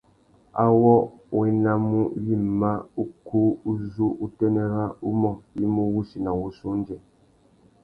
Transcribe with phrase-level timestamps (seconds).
[0.63, 0.93] Awô
[1.35, 2.71] wa enamú wïmá
[3.03, 3.39] ukú
[3.71, 5.31] uzu utênê râ umô
[5.63, 6.97] i mú wussi na wuchiô undjê.